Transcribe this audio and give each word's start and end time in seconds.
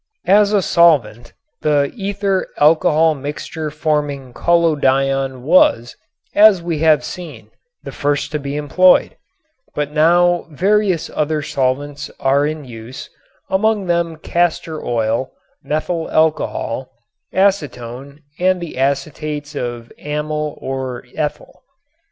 As 0.25 0.51
a 0.51 0.63
solvent 0.63 1.31
the 1.61 1.91
ether 1.95 2.47
alcohol 2.57 3.13
mixture 3.13 3.69
forming 3.69 4.33
collodion 4.33 5.43
was, 5.43 5.95
as 6.33 6.59
we 6.59 6.79
have 6.79 7.03
seen, 7.03 7.51
the 7.83 7.91
first 7.91 8.31
to 8.31 8.39
be 8.39 8.55
employed, 8.55 9.15
but 9.75 9.91
now 9.91 10.47
various 10.49 11.11
other 11.11 11.43
solvents 11.43 12.09
are 12.19 12.47
in 12.47 12.65
use, 12.65 13.11
among 13.47 13.85
them 13.85 14.17
castor 14.17 14.83
oil, 14.83 15.33
methyl 15.61 16.09
alcohol, 16.09 16.89
acetone, 17.31 18.23
and 18.39 18.59
the 18.59 18.77
acetates 18.79 19.53
of 19.55 19.91
amyl 19.99 20.57
or 20.59 21.05
ethyl. 21.13 21.61